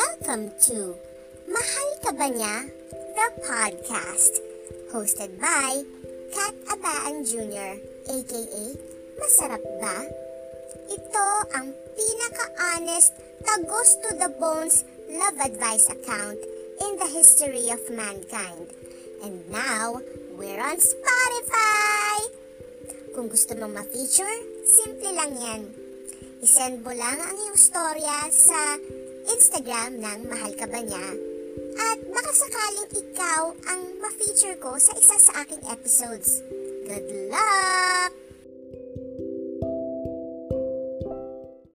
[0.00, 0.96] Welcome to
[1.44, 2.72] Mahal Ka Ba Niya?
[2.88, 4.32] The Podcast,
[4.96, 5.84] hosted by
[6.32, 7.76] Kat Abaan Jr.,
[8.08, 8.64] aka
[9.20, 9.98] Masarap Ba?
[10.88, 13.12] Ito ang pinaka-honest,
[13.44, 16.40] tagos to the bones love advice account
[16.80, 18.72] in the history of mankind.
[19.20, 20.00] And now,
[20.40, 22.24] we're on Spotify!
[23.12, 25.62] Kung gusto mong ma-feature, simple lang yan.
[26.40, 28.80] Isend mo lang ang iyong storya sa
[29.30, 31.06] Instagram ng Mahal Ka Ba Niya?
[31.78, 36.42] At baka sakaling ikaw ang ma-feature ko sa isa sa aking episodes.
[36.90, 37.89] Good luck!